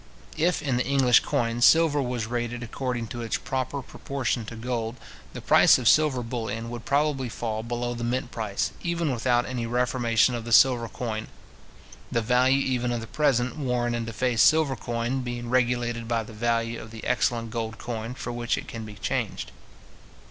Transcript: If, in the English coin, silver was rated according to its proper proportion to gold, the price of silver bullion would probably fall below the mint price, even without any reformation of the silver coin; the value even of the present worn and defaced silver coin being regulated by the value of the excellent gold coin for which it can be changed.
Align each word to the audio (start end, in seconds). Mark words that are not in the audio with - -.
If, 0.39 0.63
in 0.63 0.77
the 0.77 0.83
English 0.83 1.19
coin, 1.19 1.61
silver 1.61 2.01
was 2.01 2.25
rated 2.25 2.63
according 2.63 3.05
to 3.09 3.21
its 3.21 3.37
proper 3.37 3.83
proportion 3.83 4.45
to 4.45 4.55
gold, 4.55 4.95
the 5.33 5.41
price 5.41 5.77
of 5.77 5.87
silver 5.87 6.23
bullion 6.23 6.71
would 6.71 6.85
probably 6.85 7.29
fall 7.29 7.61
below 7.61 7.93
the 7.93 8.03
mint 8.03 8.31
price, 8.31 8.71
even 8.81 9.13
without 9.13 9.45
any 9.45 9.67
reformation 9.67 10.33
of 10.33 10.43
the 10.43 10.51
silver 10.53 10.89
coin; 10.89 11.27
the 12.11 12.19
value 12.19 12.65
even 12.65 12.91
of 12.91 12.99
the 13.01 13.05
present 13.05 13.57
worn 13.57 13.93
and 13.93 14.07
defaced 14.07 14.47
silver 14.47 14.75
coin 14.75 15.21
being 15.21 15.51
regulated 15.51 16.07
by 16.07 16.23
the 16.23 16.33
value 16.33 16.81
of 16.81 16.89
the 16.89 17.03
excellent 17.03 17.51
gold 17.51 17.77
coin 17.77 18.15
for 18.15 18.31
which 18.31 18.57
it 18.57 18.67
can 18.67 18.83
be 18.83 18.95
changed. 18.95 19.51